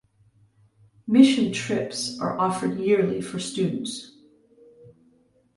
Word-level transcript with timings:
Mission 1.05 1.53
Trips 1.53 2.19
are 2.19 2.35
offered 2.39 2.79
yearly 2.79 3.21
for 3.21 3.39
students. 3.39 4.17